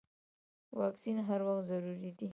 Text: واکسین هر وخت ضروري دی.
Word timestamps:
واکسین 0.79 1.17
هر 1.27 1.41
وخت 1.47 1.63
ضروري 1.69 2.11
دی. 2.17 2.27